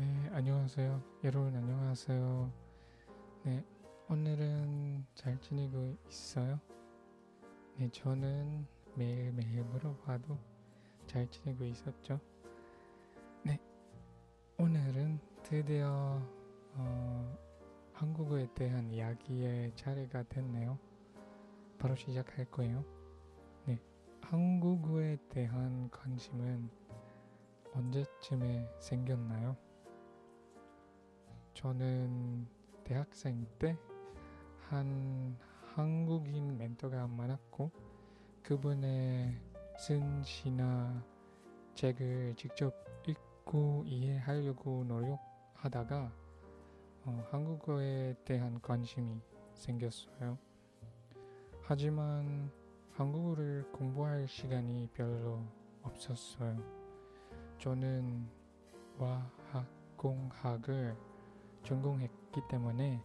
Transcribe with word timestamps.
네, 0.00 0.30
안녕하세요. 0.32 1.02
여러분 1.24 1.54
안녕하세요. 1.54 2.50
네, 3.42 3.62
오늘은 4.08 5.04
잘 5.14 5.38
지내고 5.42 5.94
있어요? 6.08 6.58
네, 7.76 7.86
저는 7.90 8.66
매일매일 8.94 9.62
물어봐도 9.62 10.38
잘 11.06 11.30
지내고 11.30 11.64
있었죠. 11.66 12.18
네, 13.42 13.60
오늘은 14.56 15.20
드디어 15.42 16.18
어, 16.76 17.38
한국어에 17.92 18.48
대한 18.54 18.90
이야기의 18.90 19.74
차례가 19.74 20.22
됐네요. 20.22 20.78
바로 21.78 21.94
시작할 21.94 22.46
거예요. 22.46 22.82
네, 23.66 23.78
한국어에 24.22 25.18
대한 25.28 25.90
관심은 25.90 26.70
언제쯤에 27.74 28.66
생겼나요? 28.78 29.58
저는 31.60 32.46
대학생 32.84 33.46
때 33.58 33.76
한 34.70 35.36
한국인 35.74 36.56
멘토가 36.56 37.08
많았고 37.08 37.72
그분의 38.44 39.36
쓴 39.80 40.22
시나 40.22 41.04
책을 41.74 42.34
직접 42.36 42.72
읽고 43.04 43.82
이해하려고 43.84 44.84
노력하다가 44.84 46.12
어, 47.06 47.28
한국어에 47.32 48.14
대한 48.24 48.62
관심이 48.62 49.20
생겼어요. 49.54 50.38
하지만 51.62 52.52
한국어를 52.92 53.72
공부할 53.72 54.28
시간이 54.28 54.88
별로 54.94 55.44
없었어요. 55.82 56.56
저는 57.58 58.28
와학공학을 58.98 60.96
전공했기 61.64 62.40
때문에 62.48 63.04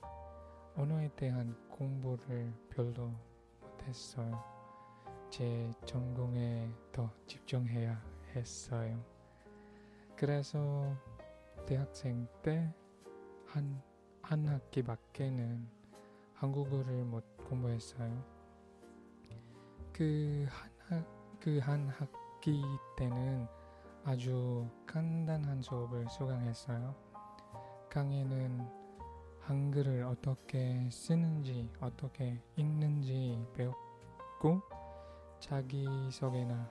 언어에 0.76 1.10
대한 1.16 1.56
공부를 1.70 2.54
별로 2.70 3.12
못했어요. 3.62 4.44
제 5.30 5.72
전공에 5.86 6.70
더 6.92 7.10
집중해야 7.28 8.02
했어요. 8.36 9.04
그래서 10.16 10.96
대학생 11.66 12.28
때 12.42 12.74
한, 13.48 13.82
한 14.22 14.48
학기밖에는 14.48 15.68
한국어를 16.34 17.04
못 17.06 17.24
공부했어요. 17.38 18.24
그 19.94 20.46
한, 20.90 21.06
그 21.40 21.60
한 21.60 21.88
학기 21.90 22.62
때는 22.98 23.48
아주 24.04 24.68
간단한 24.86 25.62
수업을 25.62 26.08
수강했어요. 26.10 27.05
강의는 27.96 28.60
한글을 29.40 30.04
어떻게 30.04 30.86
쓰는지, 30.92 31.72
어떻게 31.80 32.42
읽는지 32.58 33.42
배웠고, 33.54 34.62
자기소개나 35.40 36.70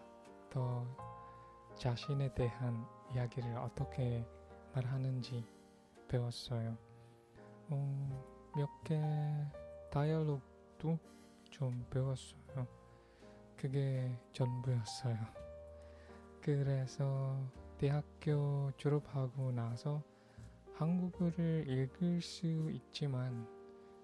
더 0.50 0.86
자신에 1.78 2.34
대한 2.34 2.84
이야기를 3.14 3.56
어떻게 3.56 4.22
말하는지 4.74 5.42
배웠어요. 6.08 6.76
어, 7.70 8.52
몇개 8.54 9.00
다이얼로그도 9.90 10.98
좀 11.48 11.86
배웠어요. 11.88 12.66
그게 13.56 14.14
전부였어요. 14.34 15.16
그래서 16.42 17.40
대학교 17.78 18.70
졸업하고 18.76 19.52
나서 19.52 20.02
한국어를 20.74 21.68
읽을 21.68 22.20
수 22.20 22.46
있지만 22.72 23.46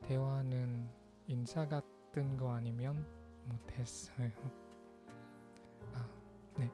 대화는 0.03 0.89
인사 1.27 1.67
같은 1.67 2.37
거 2.37 2.53
아니면 2.53 3.05
못했어요. 3.45 4.31
아, 5.95 6.09
네. 6.56 6.71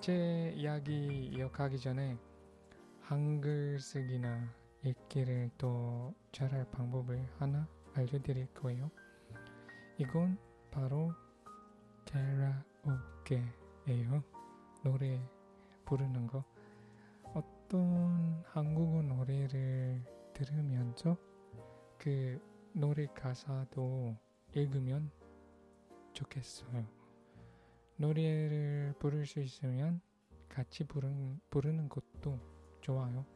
제 0.00 0.52
이야기 0.56 1.26
이어가기 1.26 1.78
전에 1.78 2.18
한글 3.02 3.78
쓰기나 3.78 4.50
읽기를 4.82 5.50
더 5.58 6.14
잘할 6.32 6.70
방법을 6.70 7.28
하나 7.38 7.68
알려드릴 7.94 8.46
거예요. 8.54 8.90
이건 9.98 10.38
바로 10.70 11.12
카라오케예요. 13.26 13.44
노래 14.82 15.20
부르는 15.84 16.26
거. 16.26 16.42
어떤 17.66 18.44
한국어 18.46 19.02
노래를 19.02 20.00
들으면서 20.32 21.16
그 21.98 22.40
노래 22.72 23.06
가사도 23.06 24.14
읽으면 24.54 25.10
좋겠어요. 26.12 26.86
노래를 27.96 28.94
부를 29.00 29.26
수 29.26 29.40
있으면 29.40 30.00
같이 30.48 30.84
부르는, 30.84 31.40
부르는 31.50 31.88
것도 31.88 32.38
좋아요. 32.80 33.26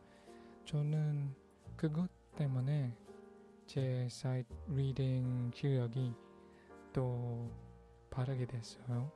저는 0.64 1.34
그것 1.74 2.08
때문에 2.36 2.96
제 3.66 4.06
sight 4.08 4.54
reading 4.68 5.50
실력이 5.52 6.14
또 6.92 7.50
빠르게 8.10 8.46
됐어요. 8.46 9.10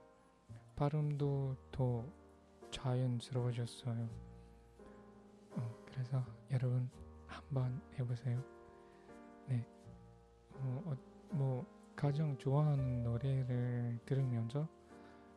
발음도 0.74 1.54
더 1.70 2.04
자연스러워졌어요. 2.72 4.34
어, 5.94 5.97
그래서 5.97 6.25
여러분 6.50 6.91
한번 7.27 7.81
해보세요. 7.99 8.43
네. 9.47 9.65
어, 10.55 10.82
어, 10.87 10.97
뭐 11.31 11.65
가장 11.94 12.37
좋아하는 12.37 13.05
노래를 13.05 14.00
들으면서 14.04 14.69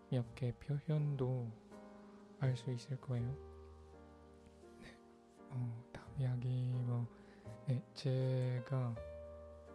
몇개 0.09 0.53
표현도 0.53 1.47
알 2.39 2.55
수 2.57 2.71
있을 2.71 2.99
거예요. 3.01 3.27
네. 4.79 4.97
어, 5.49 5.83
다음 5.91 6.07
이야기 6.19 6.81
뭐 6.85 7.07
네, 7.67 7.83
제가 7.93 8.95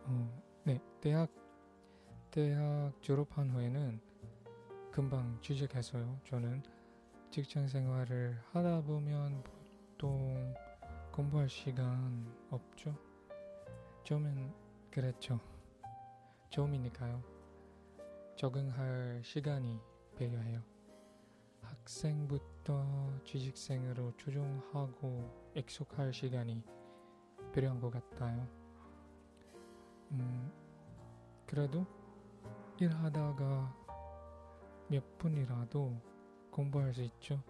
어, 0.05 0.43
네, 0.65 0.81
대학 1.01 1.31
대학 2.31 2.93
졸업한 3.03 3.51
후에는 3.51 4.01
금방 4.91 5.39
취직했어요. 5.43 6.19
저는 6.25 6.63
직장 7.31 7.69
생활을 7.69 8.39
하다 8.53 8.83
보면 8.83 9.43
보통 9.43 10.55
공부할 11.13 11.47
시간 11.51 12.27
없죠. 12.49 12.97
처음엔 14.03 14.51
그랬죠. 14.91 15.39
처음이니까요. 16.49 17.23
적응할 18.35 19.21
시간이 19.23 19.79
필요해요. 20.17 20.63
학생부터 21.61 23.21
취직생으로 23.25 24.17
조정하고 24.17 25.31
익숙할 25.55 26.15
시간이 26.15 26.65
필요한 27.53 27.79
것 27.79 27.91
같아요. 27.91 28.49
음, 30.13 30.51
그래도 31.47 31.85
일하다가 32.79 33.77
몇 34.89 35.19
분이라도 35.19 35.95
공부할 36.51 36.95
수 36.95 37.03
있죠. 37.03 37.43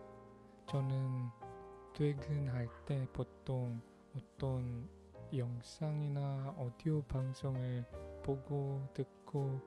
저는 0.66 1.41
퇴근할 1.94 2.68
때 2.86 3.06
보통 3.12 3.78
어떤 4.16 4.88
영상이나 5.36 6.54
오디오 6.58 7.02
방송을 7.02 7.84
보고 8.22 8.80
듣고 8.94 9.60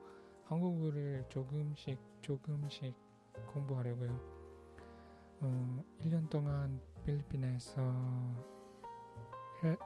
한국어를 0.46 1.24
조금씩 1.28 1.96
조금씩 2.22 2.94
공부하려고요. 3.52 4.10
어, 5.40 5.84
1년 6.00 6.28
동안 6.28 6.80
필리핀에서 7.04 7.80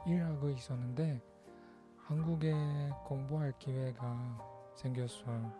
일하고 0.07 0.49
있었는데 0.49 1.21
한국에 1.97 2.53
공부할 3.05 3.53
기회가 3.59 4.71
생겼어요. 4.73 5.53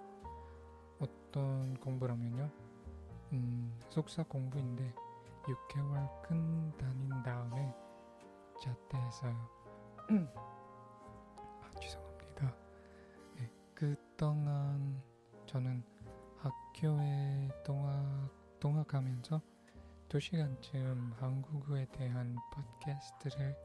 어떤 1.00 1.76
공부라면요. 1.76 2.50
음, 3.34 3.80
속사 3.90 4.24
공부인데 4.24 4.94
6개월 5.44 6.22
큰 6.22 6.78
다닌 6.78 7.10
다음에 7.24 7.74
자퇴했어요. 8.62 9.50
아, 11.62 11.70
죄송합니다. 11.80 12.56
네, 13.36 13.52
그동안 13.74 15.02
저는 15.46 15.84
학교에 16.38 17.50
동학, 17.64 18.30
동학하면서 18.60 19.42
2시간쯤 20.10 21.16
한국어에 21.18 21.86
대한 21.92 22.36
팟캐스트를 22.52 23.56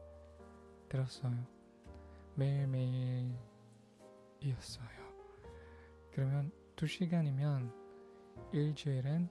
들었어요. 0.88 1.56
매일매일 2.34 3.36
이었어요. 4.40 5.06
그러면 6.12 6.52
2시간이면 6.76 7.72
일주일엔 8.52 9.28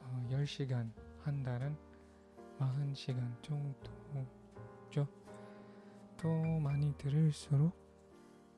어, 0.00 0.28
10시간, 0.30 0.92
한 1.24 1.42
달은 1.44 1.76
40시간 2.58 3.42
정도 3.42 3.90
들었죠. 4.90 5.08
또 6.16 6.28
많이 6.60 6.96
들을수록 6.98 7.72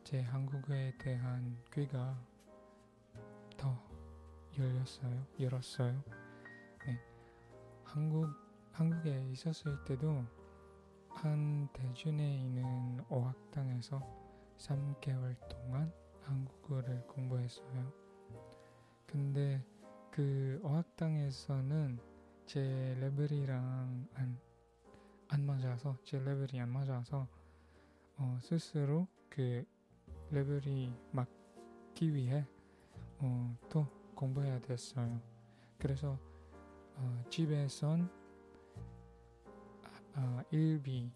제 0.03 0.23
한국어에 0.23 0.97
대한 0.99 1.63
귀가 1.73 2.19
더 3.59 3.79
열렸어요. 4.59 5.27
열었어요. 5.39 6.03
네. 6.87 7.01
한국 7.85 8.29
한국에 8.73 9.31
있었을 9.31 9.85
때도 9.85 10.25
한 11.11 11.69
대준에 11.73 12.41
있는 12.41 13.05
어학당에서 13.11 14.01
3개월 14.57 15.37
동안 15.49 15.93
한국어를 16.23 17.07
공부했어요. 17.09 17.93
근데 19.07 19.63
그 20.11 20.61
어학당에서는 20.65 22.14
제 22.47 22.97
레벨이랑 23.01 24.09
안, 24.15 24.39
안 25.29 25.47
맞아서 25.47 25.97
제 26.05 26.19
레벨이 26.19 26.61
안 26.61 26.69
맞아서 26.69 27.27
어, 28.17 28.39
스스로 28.43 29.07
그 29.29 29.65
레벨이 30.31 30.93
맞기 31.13 32.15
위해 32.15 32.47
어, 33.19 33.57
또 33.71 33.87
공부해야 34.15 34.61
됐어요. 34.61 35.21
그래서 35.79 36.19
어, 36.97 37.25
집에선 37.31 38.11
아, 40.15 40.45
1B, 40.53 41.11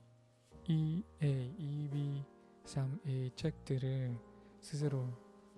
2A, 0.64 1.56
2B, 1.56 2.24
3A 2.64 3.36
책들을 3.36 4.18
스스로 4.60 5.06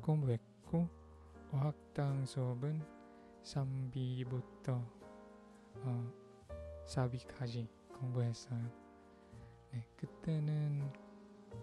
공부했고 0.03 0.89
어학당 1.53 2.27
수업은 2.27 2.81
3B부터 3.43 4.85
어, 5.77 6.13
4B까지 6.87 7.69
공부했어요. 7.99 8.61
네, 9.73 9.87
그때는 9.97 10.91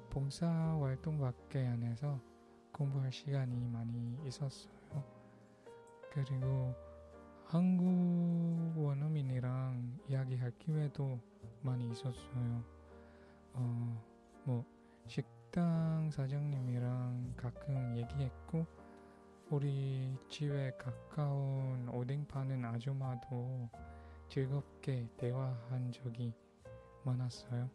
봉사활동밖에 0.09 1.65
안 1.68 1.83
해서 1.83 2.19
공부할 2.71 3.12
시간이 3.12 3.68
많이 3.68 4.18
있었어요. 4.25 4.71
그리고 6.12 6.74
한국 7.45 8.74
원어민이랑 8.77 10.00
이야기할 10.10 10.51
기회도 10.57 11.19
많이 11.62 11.89
있었어요. 11.89 12.63
어, 13.53 14.03
뭐 14.44 14.65
식당 15.06 16.10
사장님이랑 16.12 17.33
가끔 17.38 17.98
얘기했고 17.98 18.65
우리 19.50 20.18
집에 20.30 20.71
가까운 20.77 21.88
오뎅 21.89 22.27
파는 22.27 22.65
아줌마도 22.65 23.69
즐겁게 24.27 25.07
대화한 25.18 25.91
적이 25.91 26.33
많았어요. 27.03 27.69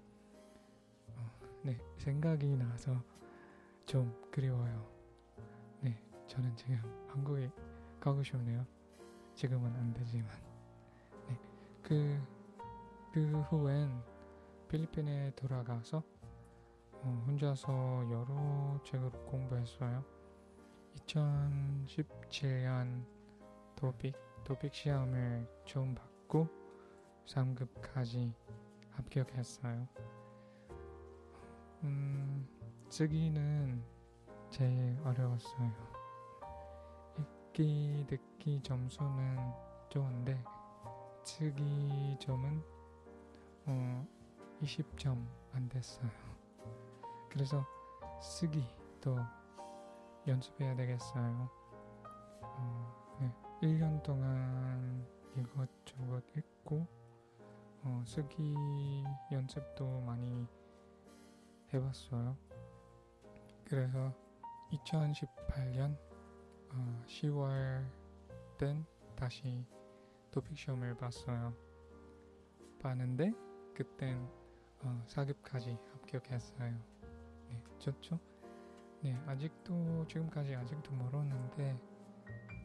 어, 1.09 1.31
네, 1.63 1.79
생각이 1.97 2.57
나서 2.57 3.03
좀 3.87 4.15
그리워요. 4.31 4.87
네, 5.81 5.99
저는 6.27 6.55
지금 6.57 6.77
한국에 7.09 7.51
가고 7.99 8.23
싶네요. 8.23 8.67
지금은 9.35 9.75
안 9.75 9.93
되지만. 9.95 10.31
네, 11.29 11.41
그, 11.83 12.21
그 13.13 13.41
후엔 13.51 13.91
필리핀에 14.69 15.33
돌아가서 15.35 16.03
어, 16.93 17.25
혼자서 17.27 17.73
여러 18.11 18.79
책을 18.85 19.11
공부했어요. 19.27 20.05
2017년 20.97 23.05
토픽, 23.75 24.15
토픽 24.45 24.73
시험을 24.73 25.49
처음 25.67 25.95
받고 26.33 26.49
3급까지 27.27 28.33
합격했어요. 28.93 29.87
음, 31.85 32.49
쓰기는 32.89 33.85
제일 34.49 34.99
어려웠어요. 35.05 35.73
읽기, 37.19 38.07
듣기 38.09 38.63
점수는 38.63 39.37
좋은데 39.91 40.43
쓰기 41.23 42.17
점은 42.19 42.63
어, 43.67 44.07
20점 44.63 45.25
안 45.53 45.69
됐어요. 45.69 46.11
그래서 47.29 47.65
쓰기도 48.23 49.19
연습해야 50.27 50.75
되겠어요. 50.77 51.51
어, 52.43 53.19
네. 53.21 53.33
1년 53.63 54.03
동안 54.03 55.07
이것 55.37 55.57
저것 55.97 56.23
읽고 56.37 56.87
어, 57.85 58.03
쓰기 58.07 58.55
연습도 59.31 60.01
많이 60.01 60.47
해봤어요. 61.73 62.37
그래서 63.65 64.15
2018년 64.73 65.97
어, 66.71 67.03
10월 67.07 67.87
땐 68.59 68.85
다시 69.17 69.65
토픽 70.31 70.57
시험을 70.57 70.97
봤어요. 70.97 71.55
봤는데 72.81 73.33
그땐 73.75 74.29
어, 74.81 75.05
4급까지 75.07 75.79
합격했어요. 75.93 76.79
네, 77.49 77.63
좋죠? 77.79 78.19
네, 79.03 79.15
아직도 79.27 80.07
지금까지 80.07 80.55
아직도 80.55 80.93
멀었는데 80.95 81.79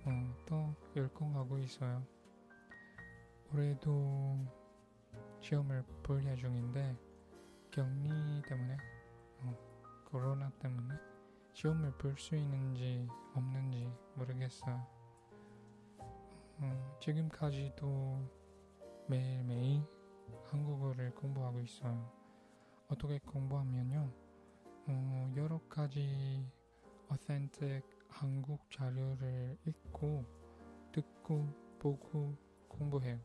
어, 0.05 0.35
또 0.45 0.75
열공하고 0.95 1.57
있어요. 1.59 2.05
올해도 3.53 4.37
시험을 5.39 5.83
볼 6.03 6.23
예정인데 6.25 6.95
격리 7.71 8.09
때문에 8.47 8.77
어, 9.41 9.55
코로나 10.05 10.49
때문에 10.59 10.95
시험을 11.53 11.91
볼 11.97 12.17
수 12.17 12.35
있는지 12.35 13.07
없는지 13.33 13.91
모르겠어요. 14.15 14.85
어, 16.59 16.97
지금까지도 16.99 18.27
매일매일 19.07 19.83
한국어를 20.45 21.13
공부하고 21.15 21.59
있어요. 21.61 22.11
어떻게 22.89 23.19
공부하면요. 23.19 24.11
어, 24.87 25.33
여러 25.35 25.59
가지 25.69 26.45
어센틱 27.09 27.83
한국 28.09 28.69
자료를 28.71 29.57
읽고 29.65 30.25
듣고 30.91 31.47
보고 31.79 32.35
공부해요. 32.67 33.19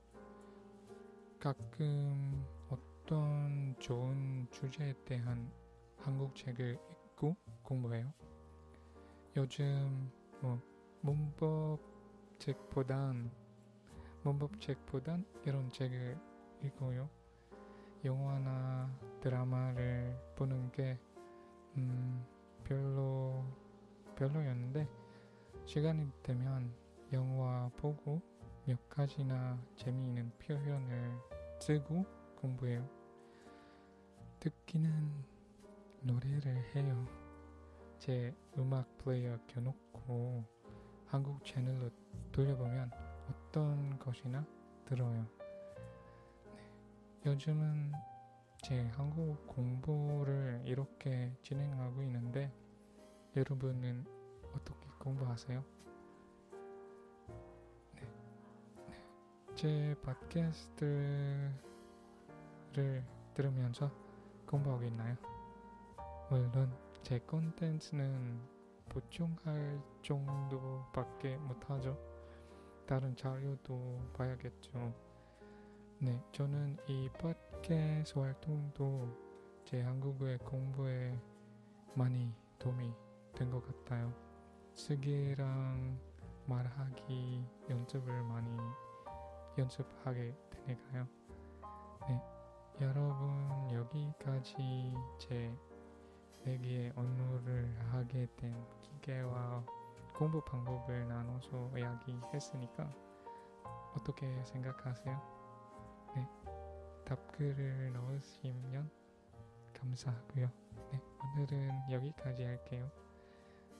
가끔 1.42 2.46
어떤 2.68 3.74
좋은 3.80 4.46
주제에 4.52 4.94
대한 5.04 5.50
한국 5.98 6.36
책을 6.36 6.78
읽고 6.88 7.34
공부해요. 7.64 8.12
요즘 9.36 10.08
뭐 10.40 10.60
문법 11.00 11.80
책보단 12.38 13.28
문법 14.22 14.60
책보단 14.60 15.24
이런 15.44 15.68
책을 15.72 16.16
읽어요. 16.62 17.10
영화나 18.04 18.96
드라마를 19.20 20.16
보는 20.36 20.70
게 20.70 20.96
음, 21.76 22.24
별로 22.62 23.44
별로였는데 24.14 24.88
시간이 25.66 26.08
되면 26.22 26.72
영화 27.12 27.68
보고 27.78 28.22
몇 28.64 28.88
가지나 28.88 29.58
재미있는 29.74 30.30
표현을 30.38 31.18
쓰고 31.60 32.04
공부해요. 32.36 32.88
듣기는 34.38 35.24
노래를 36.02 36.74
해요. 36.74 37.06
제 37.98 38.34
음악 38.56 38.86
플레이어 38.98 39.38
켜놓고 39.48 40.44
한국 41.06 41.44
채널로 41.44 41.90
돌려보면 42.30 42.90
어떤 43.28 43.98
것이나 43.98 44.46
들어요. 44.84 45.26
네. 46.54 46.70
요즘은 47.26 47.92
제 48.62 48.86
한국 48.90 49.44
공부를 49.48 50.62
이렇게 50.64 51.32
진행하고 51.42 52.02
있는데 52.04 52.52
여러분은 53.36 54.04
어떻게 54.54 54.86
공부하세요? 55.00 55.81
제 59.62 59.94
팟캐스트를 60.02 61.54
들으면서 63.32 63.92
공부하고 64.44 64.82
있나요? 64.86 65.16
물론 66.28 66.76
제 67.04 67.20
콘텐츠는 67.20 68.40
보충할 68.88 69.80
정도밖에 70.02 71.36
못하죠. 71.36 71.96
다른 72.88 73.14
자료도 73.14 74.00
봐야겠죠. 74.14 74.92
네, 76.00 76.20
저는 76.32 76.76
이 76.88 77.08
팟캐스트 77.20 78.18
활동도 78.18 79.16
제 79.64 79.80
한국어의 79.80 80.38
공부에 80.38 81.16
많이 81.94 82.34
도움이 82.58 82.92
된 83.36 83.48
것 83.48 83.64
같아요. 83.64 84.12
쓰기랑 84.74 86.00
말하기 86.46 87.46
연습을 87.70 88.24
많이 88.24 88.50
연습하게 89.58 90.34
되니까요. 90.50 91.06
네, 92.08 92.20
여러분 92.80 93.70
여기까지 93.72 94.92
제 95.18 95.54
내기의 96.44 96.92
업무를 96.96 97.76
하게 97.90 98.26
된 98.36 98.54
기계와 98.80 99.64
공부 100.14 100.42
방법을 100.44 101.06
나눠서 101.06 101.70
이야기했으니까 101.76 102.90
어떻게 103.96 104.26
생각하세요? 104.44 105.20
네, 106.16 106.28
답글을 107.04 107.92
넣으시면 107.92 108.90
감사하고요. 109.74 110.50
네, 110.92 111.00
오늘은 111.24 111.90
여기까지 111.90 112.44
할게요. 112.44 112.90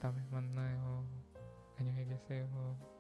다음에 0.01 0.23
만나요. 0.31 1.07
안녕히 1.79 2.05
계세요. 2.05 2.92